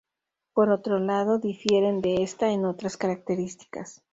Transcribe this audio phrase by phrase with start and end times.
[0.55, 4.01] Por otro lado, difieren de esta en otras características.